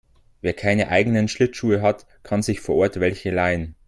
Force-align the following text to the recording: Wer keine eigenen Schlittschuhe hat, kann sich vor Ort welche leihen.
Wer 0.41 0.53
keine 0.55 0.87
eigenen 0.87 1.27
Schlittschuhe 1.27 1.83
hat, 1.83 2.07
kann 2.23 2.41
sich 2.41 2.59
vor 2.59 2.73
Ort 2.77 2.99
welche 2.99 3.29
leihen. 3.29 3.75